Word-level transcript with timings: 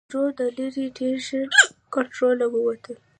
د 0.03 0.03
ترور 0.13 0.31
دا 0.39 0.47
لړۍ 0.57 0.87
ډېر 0.99 1.15
ژر 1.27 1.43
له 1.53 1.61
کنټروله 1.93 2.45
ووتله. 2.49 2.99